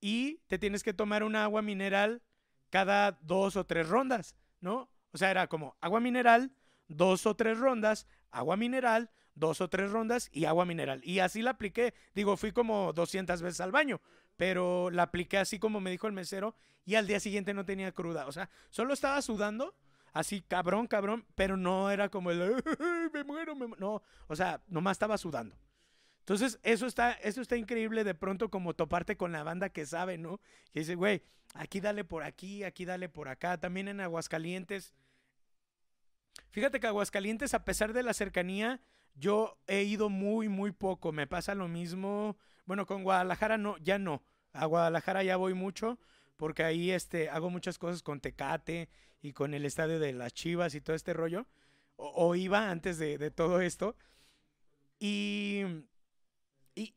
[0.00, 2.22] Y te tienes que tomar un agua mineral
[2.70, 4.88] cada dos o tres rondas, ¿no?
[5.12, 6.52] O sea, era como agua mineral,
[6.86, 11.00] dos o tres rondas, agua mineral, dos o tres rondas y agua mineral.
[11.04, 11.94] Y así la apliqué.
[12.14, 14.00] Digo, fui como 200 veces al baño,
[14.38, 16.54] pero la apliqué así como me dijo el mesero
[16.86, 18.26] y al día siguiente no tenía cruda.
[18.26, 19.74] O sea, solo estaba sudando
[20.14, 22.62] así cabrón, cabrón, pero no era como el,
[23.12, 25.56] me muero, me No, o sea, nomás estaba sudando.
[26.20, 30.18] Entonces, eso está, eso está increíble de pronto como toparte con la banda que sabe,
[30.18, 30.40] ¿no?
[30.72, 31.22] Que dice, güey,
[31.54, 33.58] aquí dale por aquí, aquí dale por acá.
[33.58, 34.94] También en Aguascalientes.
[36.50, 38.80] Fíjate que Aguascalientes, a pesar de la cercanía,
[39.14, 41.12] yo he ido muy, muy poco.
[41.12, 42.36] Me pasa lo mismo.
[42.68, 44.22] Bueno, con Guadalajara no, ya no.
[44.52, 45.98] A Guadalajara ya voy mucho
[46.36, 48.90] porque ahí este, hago muchas cosas con Tecate
[49.22, 51.46] y con el estadio de las Chivas y todo este rollo,
[51.96, 53.96] o, iba antes de, todo esto,
[54.98, 55.62] y,
[56.74, 56.94] y,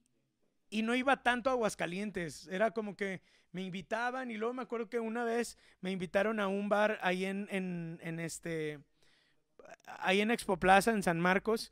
[0.69, 3.21] y, no iba tanto a Aguascalientes, era como que
[3.53, 7.23] me invitaban y luego me acuerdo que una vez me invitaron a un bar ahí
[7.23, 8.79] en, en, en este,
[9.85, 11.71] ahí en Expo Plaza, en San Marcos,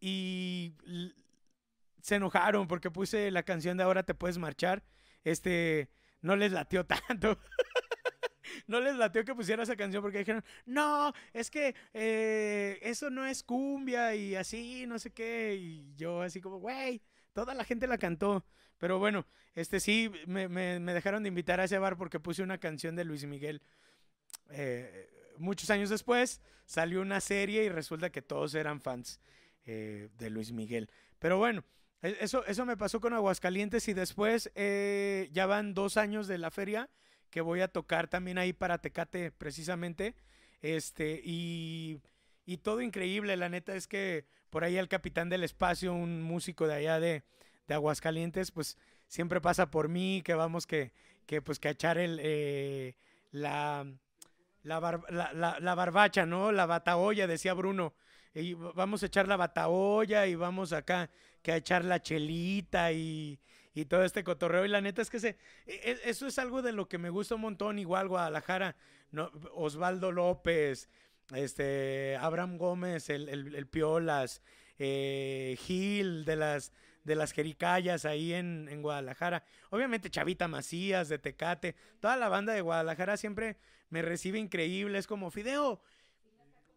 [0.00, 0.74] y
[2.08, 4.82] se enojaron porque puse la canción de Ahora te puedes marchar,
[5.24, 5.90] este,
[6.22, 7.38] no les latió tanto.
[8.66, 13.26] no les latió que pusiera esa canción porque dijeron, no, es que eh, eso no
[13.26, 15.56] es cumbia y así, no sé qué.
[15.56, 17.02] Y yo así como, güey,
[17.34, 18.42] toda la gente la cantó.
[18.78, 22.56] Pero bueno, este sí, me, me, dejaron de invitar a ese bar porque puse una
[22.56, 23.60] canción de Luis Miguel.
[24.48, 29.20] Eh, muchos años después salió una serie y resulta que todos eran fans
[29.66, 30.88] eh, de Luis Miguel.
[31.18, 31.64] Pero bueno,
[32.02, 36.88] eso, eso me pasó con Aguascalientes y después ya van dos años de la feria
[37.30, 40.14] que voy a tocar también ahí para Tecate precisamente.
[40.60, 42.00] Este, y,
[42.46, 46.66] y todo increíble, la neta es que por ahí el capitán del espacio, un músico
[46.66, 47.22] de allá de,
[47.66, 50.92] de Aguascalientes, pues siempre pasa por mí, que vamos que,
[51.26, 52.96] que pues que echar el, eh,
[53.30, 53.86] la,
[54.62, 54.80] la,
[55.10, 56.50] la, la, barbacha, ¿no?
[56.52, 57.94] La bataolla, decía Bruno.
[58.34, 61.10] Y vamos a echar la bataolla y vamos acá
[61.42, 63.40] que a echar la chelita y,
[63.74, 64.64] y todo este cotorreo.
[64.64, 65.30] Y la neta es que se,
[65.66, 68.76] e, e, eso es algo de lo que me gusta un montón, igual Guadalajara,
[69.10, 70.88] no, Osvaldo López,
[71.34, 74.42] este, Abraham Gómez, el, el, Piolas,
[74.78, 76.72] eh, Gil de las
[77.04, 79.42] de las Jericayas ahí en, en Guadalajara.
[79.70, 83.56] Obviamente Chavita Macías, de Tecate, toda la banda de Guadalajara siempre
[83.88, 84.98] me recibe increíble.
[84.98, 85.80] Es como, Fideo,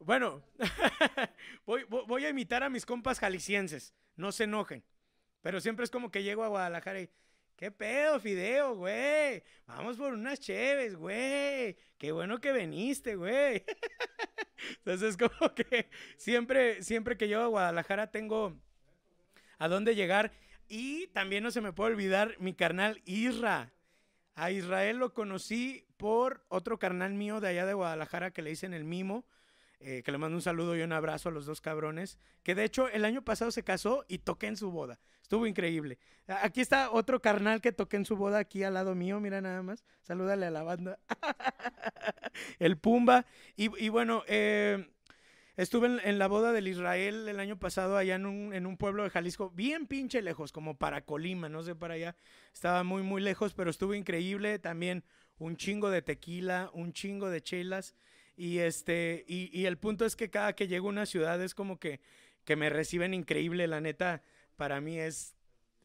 [0.05, 0.43] bueno,
[1.65, 4.83] voy, voy- a imitar a mis compas jaliscienses, no se enojen.
[5.41, 7.09] Pero siempre es como que llego a Guadalajara y,
[7.55, 9.43] ¿qué pedo, Fideo, güey?
[9.65, 11.77] Vamos por unas cheves, güey.
[11.97, 13.63] Qué bueno que viniste, güey.
[14.77, 18.55] Entonces, como que siempre, siempre que llego a Guadalajara tengo
[19.57, 20.31] a dónde llegar.
[20.67, 23.73] Y también no se me puede olvidar mi carnal Isra.
[24.35, 28.73] A Israel lo conocí por otro carnal mío de allá de Guadalajara que le dicen
[28.73, 29.25] el Mimo.
[29.81, 32.17] Eh, que le mando un saludo y un abrazo a los dos cabrones.
[32.43, 34.99] Que de hecho el año pasado se casó y toqué en su boda.
[35.21, 35.97] Estuvo increíble.
[36.27, 39.19] Aquí está otro carnal que toqué en su boda aquí al lado mío.
[39.19, 39.83] Mira nada más.
[40.01, 40.99] Salúdale a la banda.
[42.59, 43.25] el Pumba.
[43.55, 44.87] Y, y bueno, eh,
[45.57, 48.77] Estuve en, en la boda del Israel el año pasado allá en un, en un
[48.77, 52.15] pueblo de Jalisco, bien pinche lejos, como para Colima, no sé para allá.
[52.53, 54.59] Estaba muy, muy lejos, pero estuvo increíble.
[54.59, 55.03] También
[55.37, 57.95] un chingo de tequila, un chingo de chelas.
[58.41, 61.53] Y este, y, y el punto es que cada que llego a una ciudad es
[61.53, 62.01] como que,
[62.43, 64.23] que me reciben increíble, la neta,
[64.55, 65.35] para mí es,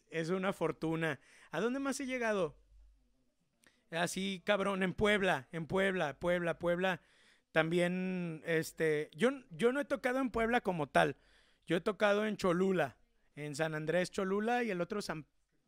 [0.09, 1.21] es una fortuna.
[1.51, 2.57] ¿A dónde más he llegado?
[3.91, 7.03] Así, cabrón, en Puebla, en Puebla, Puebla, Puebla.
[7.53, 11.19] También, este, yo, yo no he tocado en Puebla como tal.
[11.67, 12.97] Yo he tocado en Cholula,
[13.35, 15.27] en San Andrés Cholula y el otro San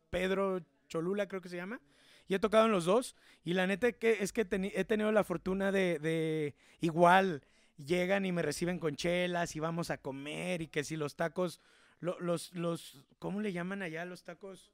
[0.09, 1.81] Pedro Cholula, creo que se llama.
[2.29, 3.15] Y he tocado en los dos.
[3.43, 7.43] Y la neta es que he tenido la fortuna de, igual
[7.77, 11.61] llegan y me reciben con chelas y vamos a comer y que si los tacos,
[12.01, 14.71] lo- los, los, ¿cómo le llaman allá los tacos?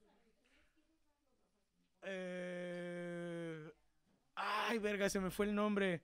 [2.03, 3.71] Eh,
[4.35, 6.03] ay, verga, se me fue el nombre.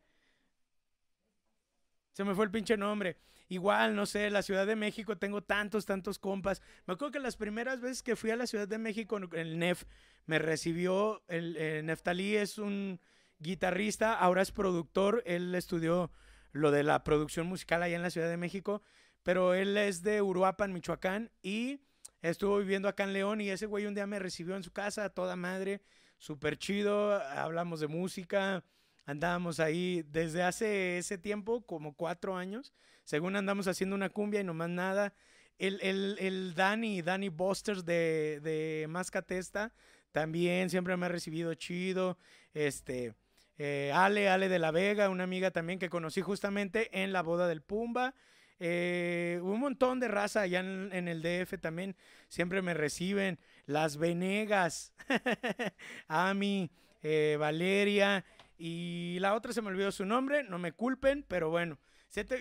[2.11, 3.17] Se me fue el pinche nombre.
[3.47, 6.61] Igual, no sé, la Ciudad de México tengo tantos, tantos compas.
[6.85, 9.83] Me acuerdo que las primeras veces que fui a la Ciudad de México, el NEF
[10.25, 11.23] me recibió.
[11.27, 12.99] El, eh, Neftalí es un
[13.39, 15.23] guitarrista, ahora es productor.
[15.25, 16.11] Él estudió
[16.51, 18.83] lo de la producción musical allá en la Ciudad de México,
[19.23, 21.81] pero él es de Uruapan, Michoacán, y
[22.21, 23.41] estuvo viviendo acá en León.
[23.41, 25.81] Y ese güey un día me recibió en su casa, toda madre,
[26.17, 27.13] súper chido.
[27.21, 28.63] Hablamos de música
[29.05, 32.73] andábamos ahí desde hace ese tiempo, como cuatro años.
[33.03, 35.13] Según andamos haciendo una cumbia y nomás nada.
[35.57, 39.73] El, el, el Dani, Dani Busters de, de Mascatesta,
[40.11, 42.17] también siempre me ha recibido chido.
[42.53, 43.13] Este,
[43.57, 47.47] eh, Ale, Ale de la Vega, una amiga también que conocí justamente en la boda
[47.47, 48.15] del Pumba.
[48.59, 51.95] Eh, un montón de raza allá en, el DF también
[52.27, 53.39] siempre me reciben.
[53.67, 54.93] Las Venegas,
[56.07, 56.71] Ami,
[57.03, 58.25] eh, Valeria,
[58.63, 61.79] y la otra se me olvidó su nombre, no me culpen, pero bueno.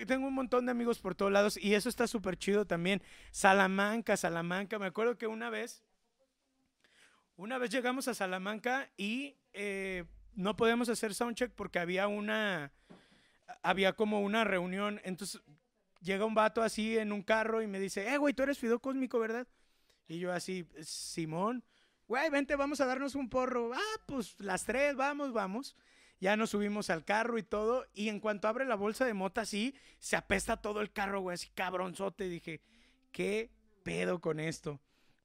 [0.07, 3.01] Tengo un montón de amigos por todos lados y eso está súper chido también.
[3.31, 4.77] Salamanca, Salamanca.
[4.77, 5.83] Me acuerdo que una vez,
[7.37, 10.03] una vez llegamos a Salamanca y eh,
[10.35, 12.71] no podíamos hacer soundcheck porque había una,
[13.63, 15.01] había como una reunión.
[15.03, 15.41] Entonces
[16.01, 18.79] llega un vato así en un carro y me dice, eh, güey, tú eres Fideo
[18.79, 19.47] Cósmico, ¿verdad?
[20.07, 21.63] Y yo así, Simón,
[22.07, 23.71] güey, vente, vamos a darnos un porro.
[23.73, 25.75] Ah, pues las tres, vamos, vamos.
[26.21, 27.85] Ya nos subimos al carro y todo.
[27.93, 31.35] Y en cuanto abre la bolsa de mota, así, se apesta todo el carro, güey,
[31.35, 32.29] así cabronzote.
[32.29, 32.61] Dije,
[33.11, 33.49] ¿qué
[33.83, 34.79] pedo con esto?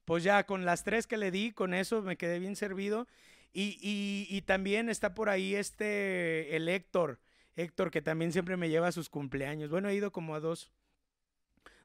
[0.05, 3.07] Pues ya con las tres que le di, con eso me quedé bien servido.
[3.53, 7.21] Y, y- y también está por ahí este, el Héctor.
[7.57, 9.71] Héctor, que también siempre me lleva a sus cumpleaños.
[9.71, 10.71] Bueno, he ido como a dos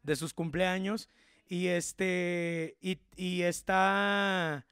[0.04, 1.10] de sus cumpleaños.
[1.48, 4.66] Y este, y, y está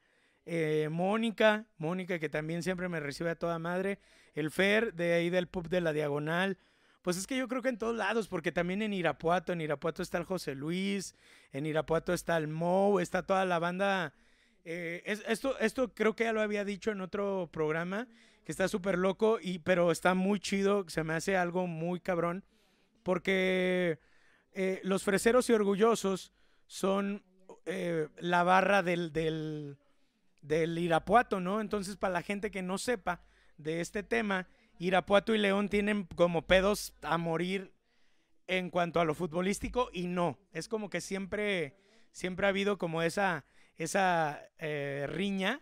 [0.46, 3.98] eh, Mónica, Mónica que también siempre me recibe a toda madre.
[4.40, 6.58] El Fer, de ahí del pub de la Diagonal.
[7.02, 10.02] Pues es que yo creo que en todos lados, porque también en Irapuato, en Irapuato
[10.02, 11.14] está el José Luis,
[11.52, 14.12] en Irapuato está el Mo, está toda la banda.
[14.64, 18.06] eh, es- esto, esto creo que ya lo había dicho en otro programa,
[18.44, 22.44] que está súper loco, y, pero está muy chido, se me hace algo muy cabrón,
[23.02, 23.98] porque
[24.52, 26.32] eh, los freseros y orgullosos
[26.66, 27.22] son
[27.64, 29.78] eh, la barra del, del,
[30.42, 31.60] del Irapuato, ¿no?
[31.62, 33.22] Entonces, para la gente que no sepa
[33.62, 37.72] de este tema, Irapuato y León tienen como pedos a morir
[38.46, 40.38] en cuanto a lo futbolístico y no.
[40.52, 41.76] Es como que siempre,
[42.10, 43.44] siempre ha habido como esa,
[43.76, 45.60] esa eh, riña.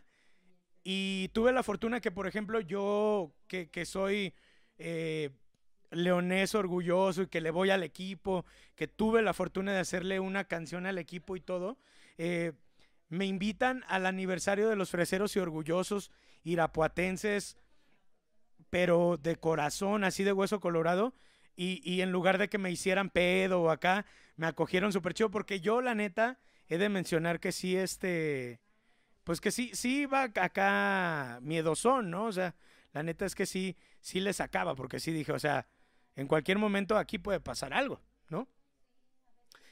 [0.84, 4.32] Y tuve la fortuna que, por ejemplo, yo que, que soy
[4.78, 5.30] eh,
[5.90, 8.44] leonés orgulloso y que le voy al equipo,
[8.74, 11.78] que tuve la fortuna de hacerle una canción al equipo y todo,
[12.16, 12.53] eh,
[13.09, 16.11] me invitan al aniversario de los freseros y orgullosos
[16.44, 17.57] irapuatenses,
[18.71, 21.14] pero de corazón, así de hueso colorado.
[21.57, 24.07] Y, y en lugar de que me hicieran pedo o acá,
[24.37, 26.39] me acogieron súper chido porque yo, la neta,
[26.69, 28.61] he de mencionar que sí, este,
[29.25, 32.27] pues que sí, sí iba acá miedosón, ¿no?
[32.27, 32.55] O sea,
[32.93, 35.66] la neta es que sí, sí le sacaba, porque sí dije, o sea,
[36.16, 38.49] en cualquier momento aquí puede pasar algo, ¿no?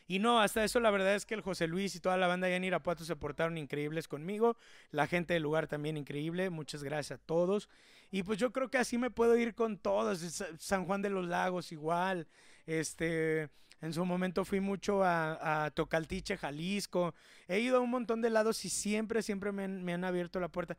[0.09, 2.47] Y no, hasta eso la verdad es que el José Luis y toda la banda
[2.47, 4.57] allá en Irapuato se portaron increíbles conmigo.
[4.91, 6.49] La gente del lugar también increíble.
[6.51, 7.69] Muchas gracias a todos.
[8.11, 10.21] Y pues yo creo que así me puedo ir con todos.
[10.59, 12.29] San Juan de los Lagos igual.
[12.67, 13.51] Este,
[13.81, 17.15] en su momento fui mucho a, Tocaltiche, Jalisco.
[17.49, 20.41] He ido a un montón de lados y siempre, siempre me han, me han abierto
[20.41, 20.79] la puerta.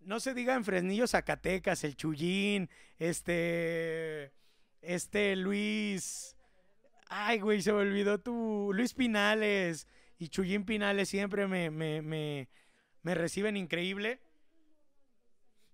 [0.00, 4.32] No se diga en Fresnillo, Zacatecas, el Chullín, este,
[4.80, 6.36] este Luis,
[7.08, 8.70] Ay, güey, se me olvidó tu.
[8.74, 9.88] Luis Pinales
[10.18, 12.48] y Chuyín Pinales siempre me, me, me,
[13.02, 14.20] me reciben increíble.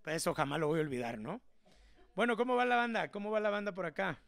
[0.06, 1.40] Eso jamás lo voy a olvidar, ¿no?
[2.14, 3.10] Bueno, ¿cómo va la banda?
[3.10, 4.22] ¿Cómo va la banda por acá?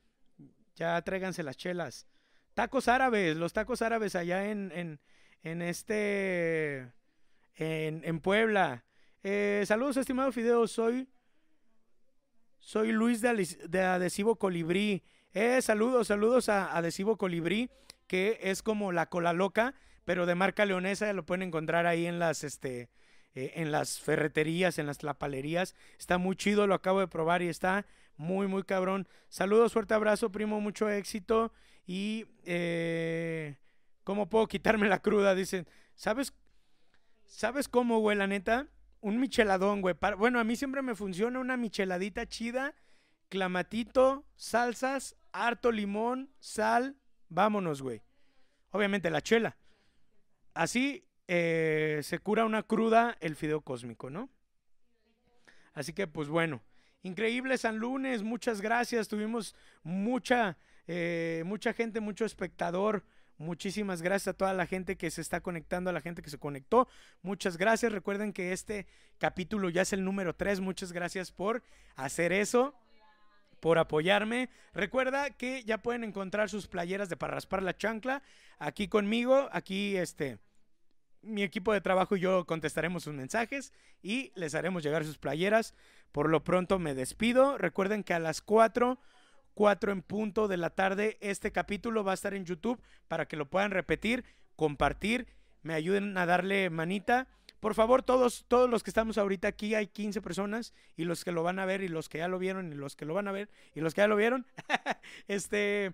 [0.75, 2.07] Ya tráiganse las chelas.
[2.55, 5.01] Tacos árabes, los tacos árabes allá en, en,
[5.43, 6.93] en este.
[7.55, 8.85] En, en Puebla.
[9.23, 10.67] Eh, saludos, estimado Fideo.
[10.67, 11.09] Soy.
[12.59, 15.05] Soy Luis de, de Adhesivo Colibrí.
[15.39, 17.69] Eh, saludos, saludos a Adhesivo Colibrí,
[18.07, 19.75] que es como la cola loca,
[20.07, 22.89] pero de marca leonesa, lo pueden encontrar ahí en las, este,
[23.35, 25.75] eh, en las ferreterías, en las lapalerías.
[25.99, 27.85] Está muy chido, lo acabo de probar y está
[28.17, 29.07] muy, muy cabrón.
[29.29, 31.53] Saludos, fuerte abrazo, primo, mucho éxito.
[31.87, 33.57] Y, eh,
[34.05, 35.35] ¿cómo puedo quitarme la cruda?
[35.35, 36.33] Dicen, ¿sabes?
[37.27, 38.69] ¿Sabes cómo, güey, la neta?
[39.03, 39.97] Un micheladón, güey.
[40.17, 42.73] Bueno, a mí siempre me funciona una micheladita chida,
[43.29, 46.97] clamatito, salsas, harto limón, sal,
[47.29, 48.03] vámonos, güey.
[48.71, 49.57] Obviamente la chela.
[50.55, 54.31] Así eh, se cura una cruda el fideo cósmico, ¿no?
[55.75, 56.63] Así que, pues bueno,
[57.03, 59.09] increíble San Lunes, muchas gracias.
[59.09, 60.57] Tuvimos mucha,
[60.87, 63.05] eh, mucha gente, mucho espectador.
[63.39, 66.39] Muchísimas gracias a toda la gente que se está conectando, a la gente que se
[66.39, 66.89] conectó.
[67.21, 67.93] Muchas gracias.
[67.93, 68.87] Recuerden que este
[69.19, 70.61] capítulo ya es el número 3.
[70.61, 71.63] Muchas gracias por
[71.97, 72.75] hacer eso
[73.67, 74.49] por apoyarme.
[74.75, 78.23] Recuerda que ya pueden encontrar sus playeras de para raspar la chancla
[78.61, 79.49] aquí conmigo.
[79.51, 80.39] Aquí este
[81.21, 83.73] mi equipo de trabajo y yo contestaremos sus mensajes
[84.05, 85.75] y les haremos llegar sus playeras.
[86.13, 87.59] Por lo pronto me despido.
[87.59, 89.01] Recuerden que a las 4,
[89.55, 93.37] 4 en punto de la tarde, este capítulo va a estar en YouTube para que
[93.37, 95.27] lo puedan repetir, compartir,
[95.63, 97.27] me ayuden a darle manita
[97.67, 101.33] por favor, todos, todos los que estamos ahorita aquí, hay 15 personas, y los que
[101.33, 103.27] lo van a ver, y los que ya lo vieron, y los que lo van
[103.27, 104.47] a ver, y los que ya lo vieron,
[105.27, 105.93] este,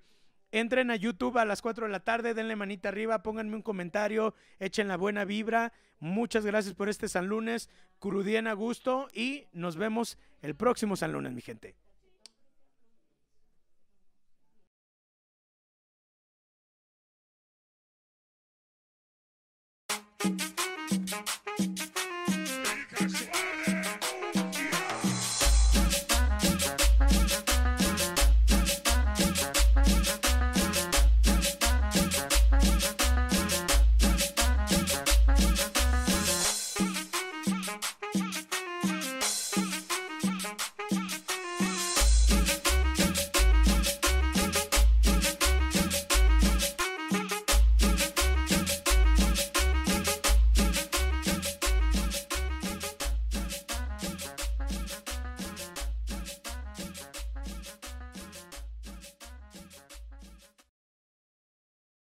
[0.50, 4.34] entren a YouTube a las 4 de la tarde, denle manita arriba, pónganme un comentario,
[4.60, 5.72] echen la buena vibra.
[5.98, 7.70] Muchas gracias por este San Lunes,
[8.00, 11.74] crudien a gusto, y nos vemos el próximo San Lunes, mi gente.